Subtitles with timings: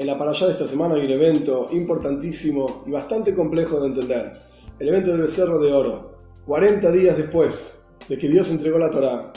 [0.00, 4.32] En la parashá de esta semana hay un evento importantísimo y bastante complejo de entender.
[4.78, 6.16] El evento del becerro de oro.
[6.46, 9.30] 40 días después de que Dios entregó la Torá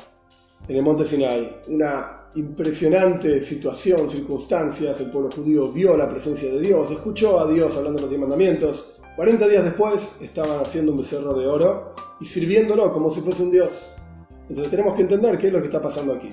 [0.66, 1.60] en el monte Sinai.
[1.68, 5.02] Una impresionante situación, circunstancias.
[5.02, 8.22] El pueblo judío vio la presencia de Dios, escuchó a Dios hablando de los diez
[8.22, 8.94] mandamientos.
[9.18, 13.52] 40 días después estaban haciendo un becerro de oro y sirviéndolo como si fuese un
[13.52, 13.70] Dios.
[14.48, 16.30] Entonces tenemos que entender qué es lo que está pasando aquí.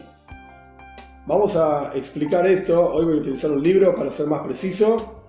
[1.30, 2.93] Vamos a explicar esto.
[2.93, 5.27] Hoy voy a utilizar un libro para ser más preciso.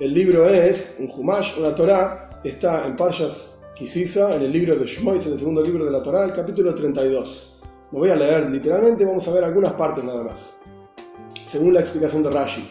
[0.00, 2.40] El libro es un Humash, una Torah.
[2.42, 6.02] Está en Parshas Kisisa, en el libro de Shmois, en el segundo libro de la
[6.02, 7.60] Torah, el capítulo 32.
[7.92, 10.54] Lo voy a leer literalmente, vamos a ver algunas partes nada más.
[11.46, 12.68] Según la explicación de Rashi.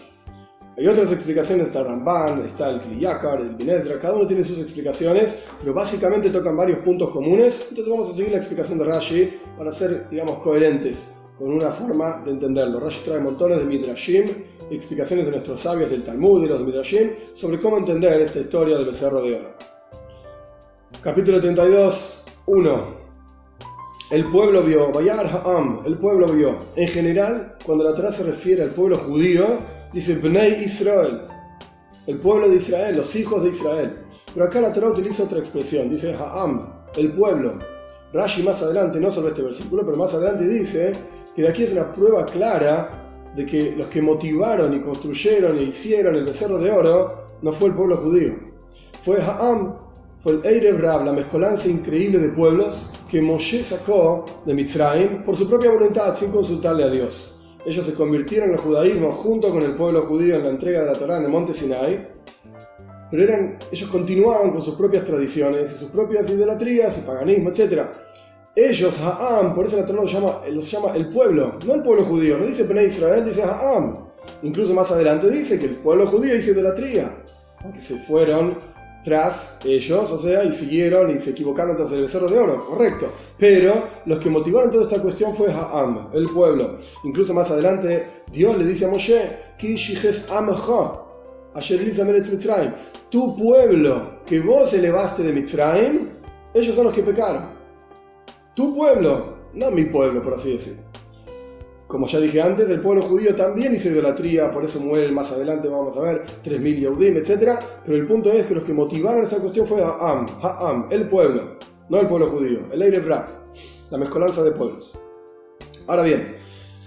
[0.77, 5.43] Hay otras explicaciones, está Ramban, está el Kliyakar, el Binezra, cada uno tiene sus explicaciones,
[5.61, 7.67] pero básicamente tocan varios puntos comunes.
[7.69, 12.21] Entonces vamos a seguir la explicación de Rashi para ser, digamos, coherentes con una forma
[12.25, 12.81] de entenderlo.
[12.81, 14.25] Rashi trae montones de Midrashim,
[14.69, 18.85] explicaciones de nuestros sabios del Talmud y los Midrashim sobre cómo entender esta historia del
[18.85, 19.53] becerro de oro.
[21.01, 22.99] Capítulo 32, 1.
[24.11, 26.57] El pueblo vio, Bayar Ha'am, el pueblo vio.
[26.75, 29.45] En general, cuando la Torah se refiere al pueblo judío,
[29.93, 31.21] dice Bnei Israel,
[32.05, 33.97] el pueblo de Israel, los hijos de Israel.
[34.33, 37.59] Pero acá la Torah utiliza otra expresión, dice Ha'am, el pueblo.
[38.11, 40.95] Rashi más adelante, no sobre este versículo, pero más adelante dice
[41.39, 45.63] que de aquí es una prueba clara de que los que motivaron y construyeron e
[45.63, 48.33] hicieron el becerro de oro no fue el pueblo judío.
[49.05, 49.73] Fue Ha'am,
[50.21, 55.37] fue el Erev Rab, la mezcolanza increíble de pueblos que Moshe sacó de Mitzrayim por
[55.37, 57.35] su propia voluntad, sin consultarle a Dios.
[57.65, 60.87] Ellos se convirtieron en el judaísmo junto con el pueblo judío en la entrega de
[60.87, 62.05] la Torá en el monte Sinai,
[63.09, 67.83] pero eran, ellos continuaban con sus propias tradiciones y sus propias idolatrías y paganismo, etc.
[68.59, 72.03] Ellos, Ha'am, por eso la Torah los llama, los llama el pueblo, no el pueblo
[72.03, 73.99] judío, no dice Bnei Israel, dice Ha'am.
[74.43, 77.09] Incluso más adelante dice que el pueblo judío hizo idolatría,
[77.61, 78.57] porque se fueron
[79.05, 83.09] tras ellos, o sea, y siguieron y se equivocaron tras el becerro de oro, correcto.
[83.37, 86.79] Pero los que motivaron toda esta cuestión fue Ha'am, el pueblo.
[87.05, 89.21] Incluso más adelante, Dios le dice a Moshe,
[92.29, 92.73] Mitzrayim,
[93.09, 96.09] tu pueblo que vos elevaste de Mitzrayim,
[96.53, 97.58] ellos son los que pecaron.
[98.59, 100.75] Tu pueblo, no mi pueblo, por así decir.
[101.87, 105.69] Como ya dije antes, el pueblo judío también hizo idolatría, por eso muere más adelante,
[105.69, 107.57] vamos a ver, 3.000 Yehudim, etc.
[107.85, 111.57] Pero el punto es que los que motivaron esta cuestión fue Ha'am, Ha'am, el pueblo,
[111.87, 114.91] no el pueblo judío, el Eire la mezcolanza de pueblos.
[115.87, 116.35] Ahora bien,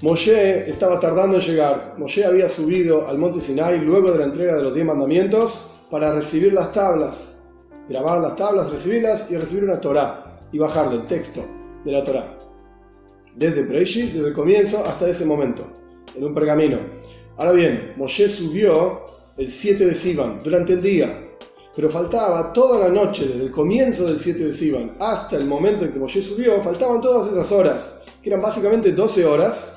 [0.02, 1.94] Moshe estaba tardando en llegar.
[1.96, 6.12] Moshe había subido al monte Sinai luego de la entrega de los 10 mandamientos para
[6.12, 7.38] recibir las tablas,
[7.88, 11.42] grabar las tablas, recibirlas y recibir una Torah y bajarle el texto
[11.84, 12.38] de la Torah
[13.34, 15.66] desde Breishis, desde el comienzo hasta ese momento,
[16.14, 16.78] en un pergamino.
[17.36, 19.04] Ahora bien, Moshe subió
[19.36, 21.30] el 7 de Sivan durante el día,
[21.74, 25.84] pero faltaba toda la noche, desde el comienzo del 7 de Sivan hasta el momento
[25.84, 29.68] en que Moshe subió, faltaban todas esas horas, que eran básicamente 12 horas.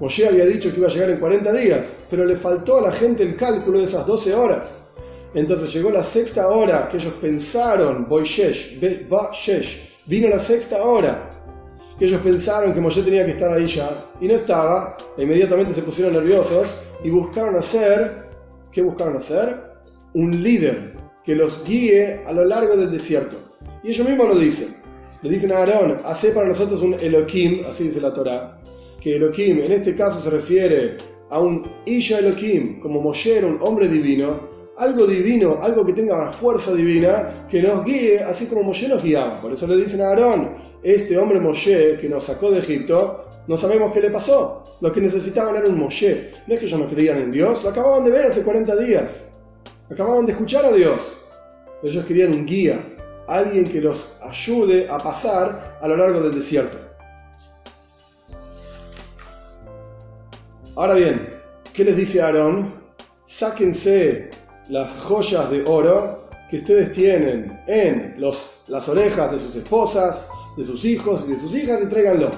[0.00, 2.92] Moshe había dicho que iba a llegar en 40 días, pero le faltó a la
[2.92, 4.78] gente el cálculo de esas 12 horas.
[5.32, 8.08] Entonces llegó la sexta hora que ellos pensaron,
[10.06, 11.29] vino la sexta hora
[12.00, 13.90] que ellos pensaron que Moshe tenía que estar ahí ya
[14.22, 18.30] y no estaba, e inmediatamente se pusieron nerviosos y buscaron hacer,
[18.72, 19.54] ¿qué buscaron hacer?
[20.14, 23.36] Un líder que los guíe a lo largo del desierto.
[23.84, 24.74] Y ellos mismos lo dicen.
[25.20, 28.58] Le dicen a Aarón, hace para nosotros un Elohim, así dice la Torah,
[28.98, 30.96] que Elohim en este caso se refiere
[31.28, 34.48] a un Isha Elohim, como Moshe era un hombre divino,
[34.80, 39.02] algo divino, algo que tenga una fuerza divina, que nos guíe así como Moshe nos
[39.02, 39.38] guiaba.
[39.40, 43.56] Por eso le dicen a Aarón, este hombre Moshe que nos sacó de Egipto, no
[43.58, 44.64] sabemos qué le pasó.
[44.80, 46.32] Lo que necesitaban era un Moshe.
[46.46, 49.28] No es que ellos no creían en Dios, lo acababan de ver hace 40 días.
[49.90, 51.00] Acababan de escuchar a Dios.
[51.82, 52.78] Ellos querían un guía,
[53.28, 56.78] alguien que los ayude a pasar a lo largo del desierto.
[60.74, 61.28] Ahora bien,
[61.74, 62.72] ¿qué les dice Aarón?
[63.24, 64.30] Sáquense
[64.70, 70.64] las joyas de oro que ustedes tienen en los, las orejas de sus esposas, de
[70.64, 72.30] sus hijos y de sus hijas y tráiganlo.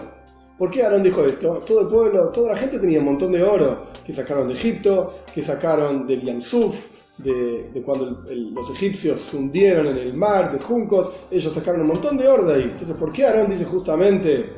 [0.59, 1.63] ¿Por qué Aarón dijo esto?
[1.67, 5.15] Todo el pueblo, toda la gente tenía un montón de oro que sacaron de Egipto,
[5.35, 6.75] que sacaron del Yamsuf,
[7.19, 11.89] de, de cuando los egipcios se hundieron en el mar de juncos, ellos sacaron un
[11.89, 12.63] montón de oro de ahí.
[12.65, 14.55] Entonces, ¿por qué Aarón dice justamente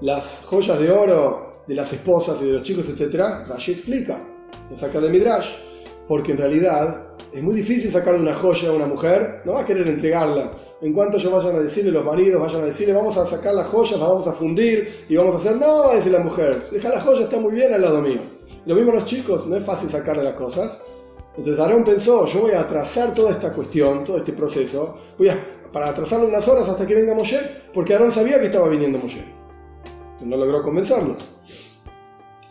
[0.00, 3.46] las joyas de oro de las esposas y de los chicos, etcétera?
[3.48, 4.20] Rashi explica,
[4.70, 5.69] lo saca de Midrash
[6.10, 7.02] porque en realidad
[7.32, 10.50] es muy difícil sacarle una joya a una mujer, no va a querer entregarla.
[10.82, 13.68] En cuanto ellos vayan a decirle, los maridos vayan a decirle, vamos a sacar las
[13.68, 16.64] joyas, las vamos a fundir y vamos a hacer, no, va a decir la mujer,
[16.72, 18.18] deja la joya, está muy bien al lado mío.
[18.66, 20.78] Lo mismo los chicos, no es fácil sacarle las cosas.
[21.36, 25.38] Entonces Aarón pensó, yo voy a atrasar toda esta cuestión, todo este proceso, voy a,
[25.72, 27.38] para atrasarlo unas horas hasta que venga Moshe,
[27.72, 29.24] porque Aarón sabía que estaba viniendo Moshe.
[30.24, 31.18] No logró convencerlos.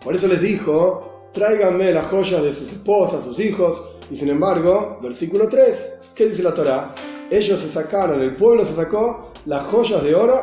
[0.01, 3.81] Por eso les dijo, tráiganme las joyas de sus esposas, sus hijos,
[4.11, 6.95] y sin embargo, versículo 3, ¿qué dice la Torah?
[7.29, 10.35] Ellos se sacaron, el pueblo se sacó las joyas de oro,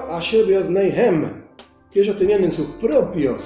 [1.91, 3.41] que ellos tenían en sus propios,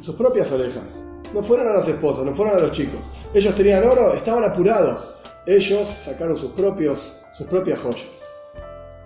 [0.00, 1.00] sus propias orejas.
[1.32, 3.00] No fueron a las esposas, no fueron a los chicos.
[3.32, 5.12] Ellos tenían oro, estaban apurados.
[5.46, 8.06] Ellos sacaron sus, propios, sus propias joyas.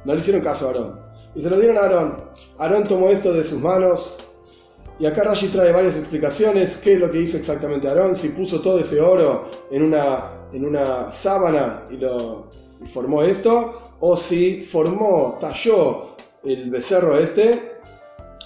[0.04, 1.00] No le hicieron caso a Aarón.
[1.34, 2.24] Y se lo dieron a Aarón.
[2.58, 4.16] Aarón tomó esto de sus manos.
[4.98, 6.78] Y acá Rashi trae varias explicaciones.
[6.78, 8.16] ¿Qué es lo que hizo exactamente Aarón?
[8.16, 12.48] Si puso todo ese oro en una, en una sábana y lo
[12.82, 13.82] y formó esto.
[14.00, 17.76] O si formó, talló el becerro este.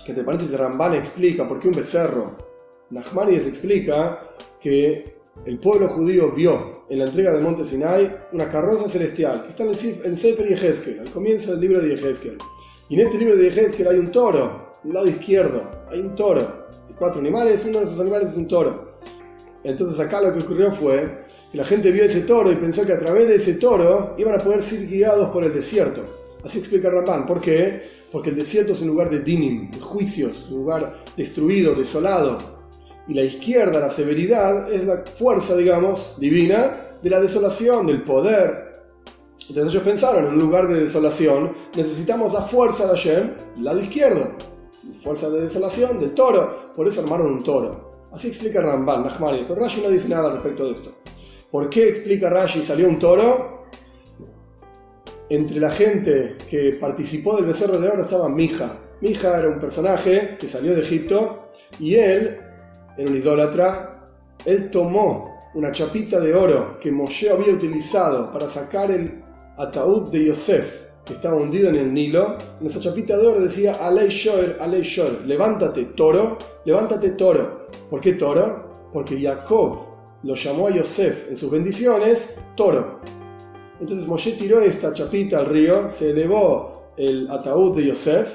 [0.04, 2.36] Que te paréntesis Ramban explica por qué un becerro.
[2.90, 4.30] Nachmanides explica
[4.60, 9.50] que el pueblo judío vio en la entrega del monte Sinai una carroza celestial que
[9.50, 12.38] está en Sefer Yehezkel, al comienzo del libro de Yehezkel.
[12.88, 16.66] Y en este libro de Yehezkel hay un toro, lado izquierdo, hay un toro.
[16.88, 18.98] Hay cuatro animales, uno de esos animales es un toro.
[19.62, 22.92] Entonces acá lo que ocurrió fue que la gente vio ese toro y pensó que
[22.92, 26.02] a través de ese toro iban a poder ser guiados por el desierto.
[26.44, 27.26] Así explica Ramán.
[27.26, 28.00] ¿Por qué?
[28.10, 32.38] Porque el desierto es un lugar de dinim, de juicios, un lugar destruido, desolado,
[33.06, 38.82] y la izquierda, la severidad, es la fuerza, digamos, divina de la desolación, del poder.
[39.48, 44.28] Entonces ellos pensaron, en un lugar de desolación, necesitamos la fuerza de Hashem, lado izquierdo,
[45.02, 48.08] fuerza de desolación del toro, por eso armaron un toro.
[48.12, 50.92] Así explica Ramban, Nachmani, pero Rashi no dice nada respecto de esto.
[51.50, 53.66] ¿Por qué explica Rashi salió un toro?
[55.28, 58.78] Entre la gente que participó del becerro de oro estaba Mija.
[59.00, 62.40] Mija era un personaje que salió de Egipto y él
[62.98, 64.10] era un idólatra,
[64.44, 69.22] él tomó una chapita de oro que Moshe había utilizado para sacar el
[69.56, 72.36] ataúd de Yosef, que estaba hundido en el Nilo.
[72.60, 77.68] En esa chapita de oro decía Alei Shoer, levántate toro, levántate toro.
[77.88, 78.88] ¿Por qué toro?
[78.92, 79.78] Porque Jacob
[80.22, 83.00] lo llamó a Yosef en sus bendiciones toro.
[83.80, 88.28] Entonces Moshe tiró esta chapita al río, se elevó el ataúd de Yosef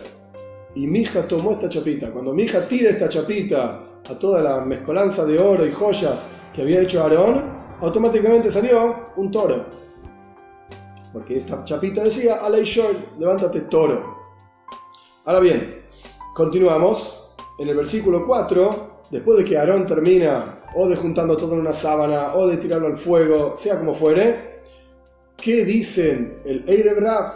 [0.74, 2.12] y Mija tomó esta chapita.
[2.12, 6.82] Cuando Mija tira esta chapita a toda la mezcolanza de oro y joyas que había
[6.82, 7.44] hecho Aarón,
[7.82, 9.66] automáticamente salió un toro.
[11.16, 14.18] Porque esta chapita decía, Shor, levántate toro.
[15.24, 15.86] Ahora bien,
[16.36, 17.32] continuamos.
[17.58, 21.72] En el versículo 4, después de que Aarón termina o de juntando todo en una
[21.72, 24.60] sábana o de tirarlo al fuego, sea como fuere,
[25.38, 27.32] ¿qué dicen el Eireb Rab?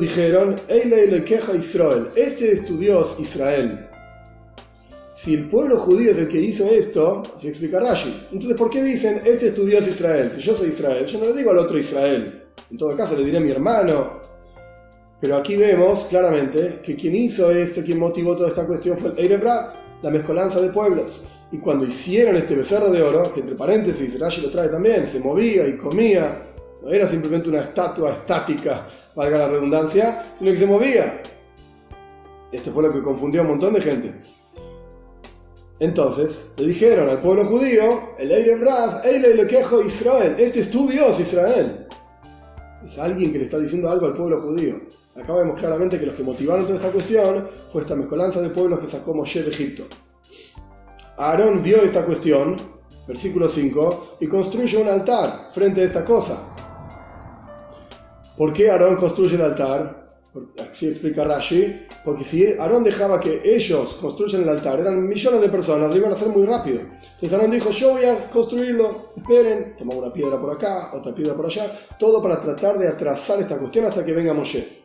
[0.00, 3.93] dijeron, Eile queja Israel, este es tu Dios Israel
[5.24, 8.82] si el pueblo judío es el que hizo esto, así explica Rashi, entonces ¿por qué
[8.82, 10.30] dicen, este es tu Dios Israel?
[10.34, 12.42] Si yo soy Israel, yo no le digo al otro Israel.
[12.70, 14.20] En todo caso le diré a mi hermano.
[15.22, 19.18] Pero aquí vemos claramente que quien hizo esto, quien motivó toda esta cuestión fue el
[19.18, 21.22] Erebrat, la mezcolanza de pueblos.
[21.50, 25.20] Y cuando hicieron este becerro de oro, que entre paréntesis Rashi lo trae también, se
[25.20, 26.42] movía y comía,
[26.82, 31.22] no era simplemente una estatua estática, valga la redundancia, sino que se movía.
[32.52, 34.33] Esto fue lo que confundió a un montón de gente.
[35.84, 41.20] Entonces le dijeron al pueblo judío, el Eile lo quejo Israel, este es tu Dios
[41.20, 41.86] Israel.
[42.82, 44.76] Es alguien que le está diciendo algo al pueblo judío.
[45.14, 48.80] Acá vemos claramente que los que motivaron toda esta cuestión fue esta mezcolanza de pueblos
[48.80, 49.84] que sacó Moshe de Egipto.
[51.18, 52.56] Aarón vio esta cuestión,
[53.06, 56.38] versículo 5, y construye un altar frente a esta cosa.
[58.38, 60.03] ¿Por qué Aarón construye el altar?
[60.58, 65.48] Así explica Rashi, porque si Aarón dejaba que ellos construyan el altar, eran millones de
[65.48, 66.80] personas, lo iban a hacer muy rápido.
[66.80, 71.34] Entonces Aarón dijo, yo voy a construirlo, esperen, tomaba una piedra por acá, otra piedra
[71.34, 74.82] por allá, todo para tratar de atrasar esta cuestión hasta que venga Moshe.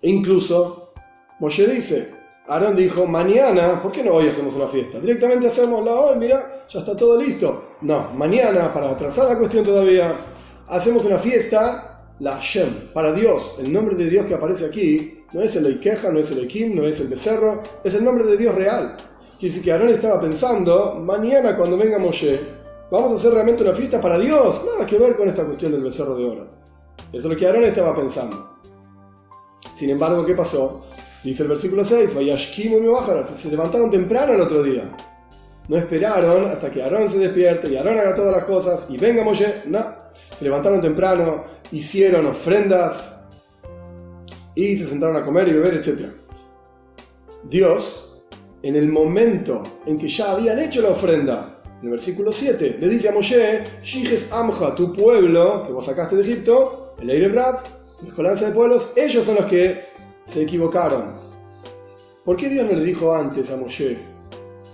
[0.00, 0.92] E incluso,
[1.40, 2.14] Moshe dice,
[2.46, 5.00] Aarón dijo, mañana, ¿por qué no hoy hacemos una fiesta?
[5.00, 7.76] Directamente hacemos la hoy, mira, ya está todo listo.
[7.80, 10.14] No, mañana, para atrasar la cuestión todavía,
[10.68, 15.42] hacemos una fiesta la Hashem, para Dios, el nombre de Dios que aparece aquí, no
[15.42, 18.36] es el Oikeja, no es el Ekim, no es el becerro, es el nombre de
[18.36, 18.96] Dios real.
[19.38, 22.40] Quiere decir que Aarón estaba pensando, mañana cuando venga Moshe,
[22.90, 25.82] vamos a hacer realmente una fiesta para Dios, nada que ver con esta cuestión del
[25.82, 26.48] becerro de oro.
[27.12, 28.56] Eso es lo que Aarón estaba pensando.
[29.76, 30.86] Sin embargo, ¿qué pasó?
[31.22, 32.10] Dice el versículo 6,
[33.36, 34.84] se levantaron temprano el otro día.
[35.68, 39.24] No esperaron hasta que Aarón se despierte y Aarón haga todas las cosas y venga
[39.24, 39.84] Moshe, no.
[40.38, 43.24] Se levantaron temprano, hicieron ofrendas
[44.54, 46.06] y se sentaron a comer y beber, etc.
[47.44, 48.06] Dios
[48.62, 52.88] en el momento en que ya habían hecho la ofrenda, en el versículo 7, le
[52.88, 57.62] dice a Moshe, Shiges Amja, tu pueblo, que vos sacaste de Egipto, el Eire Brab,
[58.02, 59.84] la escolancia de pueblos, ellos son los que
[60.24, 61.12] se equivocaron.
[62.24, 63.98] ¿Por qué Dios no le dijo antes a Moshe,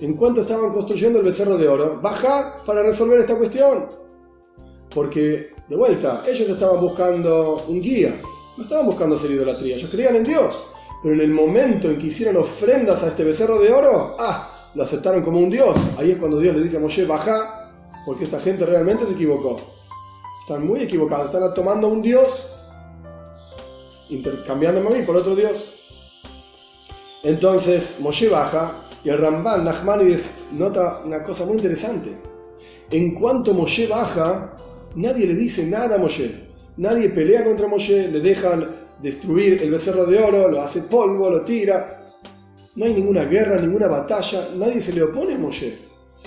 [0.00, 3.90] en cuanto estaban construyendo el becerro de oro, baja para resolver esta cuestión?
[4.94, 8.20] Porque, de vuelta, ellos estaban buscando un guía,
[8.56, 10.54] no estaban buscando hacer idolatría, ellos creían en Dios.
[11.02, 14.82] Pero en el momento en que hicieron ofrendas a este becerro de oro, ah, lo
[14.82, 15.76] aceptaron como un dios.
[15.98, 17.72] Ahí es cuando Dios le dice a Moshe, baja,
[18.06, 19.60] porque esta gente realmente se equivocó.
[20.42, 22.52] Están muy equivocados, están tomando un dios,
[24.10, 25.74] intercambiándome a mí por otro dios.
[27.22, 28.72] Entonces Moshe baja
[29.04, 32.16] y el Ramban Nachmanides nota una cosa muy interesante.
[32.90, 34.54] En cuanto Moshe baja,
[34.94, 36.30] nadie le dice nada a Moshe.
[36.76, 38.68] Nadie pelea contra Moshe, le dejan
[39.02, 42.06] destruir el becerro de oro, lo hace polvo, lo tira.
[42.76, 45.76] No hay ninguna guerra, ninguna batalla, nadie se le opone a Moshe.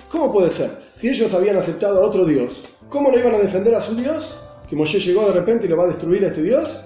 [0.10, 0.70] ¿Cómo puede ser?
[0.96, 4.40] Si ellos habían aceptado a otro Dios, ¿cómo no iban a defender a su Dios?
[4.70, 6.86] ¿Que Moshe llegó de repente y lo va a destruir a este Dios?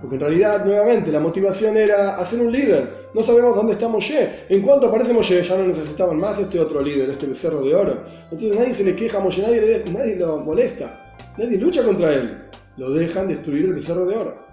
[0.00, 3.00] Porque en realidad, nuevamente, la motivación era hacer un líder.
[3.12, 4.46] No sabemos dónde está Moshe.
[4.48, 8.04] En cuanto aparece Moshe, ya no necesitaban más este otro líder, este becerro de oro.
[8.30, 10.99] Entonces nadie se le queja a Moshe, nadie, lo molesta.
[11.38, 12.42] Nadie lucha contra él.
[12.76, 14.50] Lo dejan destruir el becerro de oro.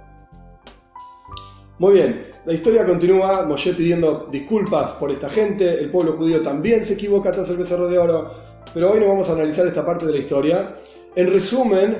[1.79, 6.83] Muy bien, la historia continúa, Moshe pidiendo disculpas por esta gente, el pueblo judío también
[6.83, 8.31] se equivoca tras el becerro de oro,
[8.73, 10.75] pero hoy no vamos a analizar esta parte de la historia.
[11.15, 11.97] En resumen,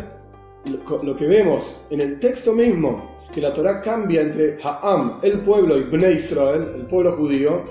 [1.04, 5.78] lo que vemos en el texto mismo, que la Torah cambia entre Ha'am, el pueblo,
[5.78, 7.64] y Bnei Israel, el pueblo judío,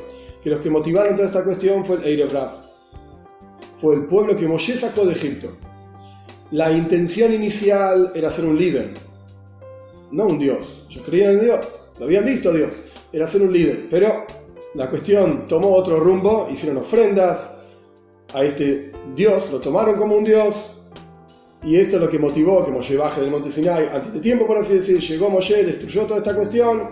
[0.43, 2.53] que los que motivaron toda esta cuestión fue el Eirebrab,
[3.81, 5.49] fue el pueblo que Moshe sacó de Egipto.
[6.53, 8.95] La intención inicial era ser un líder,
[10.13, 10.87] no un dios.
[10.89, 11.61] Ellos creían en Dios,
[11.99, 12.71] lo habían visto Dios,
[13.13, 13.89] era ser un líder.
[13.91, 14.25] Pero
[14.75, 17.59] la cuestión tomó otro rumbo, hicieron ofrendas
[18.33, 20.83] a este Dios, lo tomaron como un Dios.
[21.65, 24.47] Y esto es lo que motivó que Moshe baje del monte Sinai antes de tiempo,
[24.47, 25.01] por así decir.
[25.01, 26.91] Llegó Moshe, destruyó toda esta cuestión.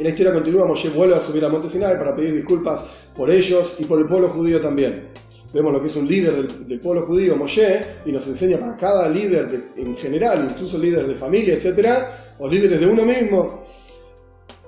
[0.00, 2.80] La historia continúa, Moshe vuelve a subir al monte Sinai para pedir disculpas
[3.16, 5.08] por ellos y por el pueblo judío también.
[5.56, 9.08] Vemos lo que es un líder del, pueblo judío, Moshe, y nos enseña para cada
[9.08, 13.64] líder en general, incluso líder de familia, etcétera, o líderes de uno mismo,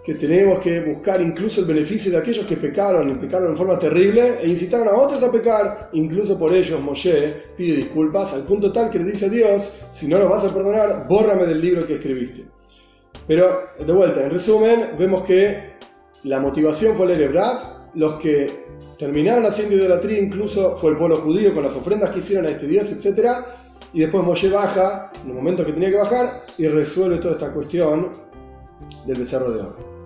[0.03, 3.79] que tenemos que buscar incluso el beneficio de aquellos que pecaron y pecaron en forma
[3.79, 8.73] terrible e incitaron a otros a pecar, incluso por ellos Moshe pide disculpas al punto
[8.73, 11.87] tal que le dice a Dios, si no lo vas a perdonar, bórrame del libro
[11.87, 12.47] que escribiste.
[13.27, 15.75] Pero, de vuelta, en resumen, vemos que
[16.25, 18.67] la motivación fue el Erebrab, los que
[18.99, 22.67] terminaron haciendo idolatría incluso fue el pueblo judío con las ofrendas que hicieron a este
[22.67, 23.31] Dios, etc.
[23.93, 27.53] Y después Moshe baja, en el momento que tenía que bajar, y resuelve toda esta
[27.53, 28.11] cuestión
[29.07, 29.98] del becerro de oro.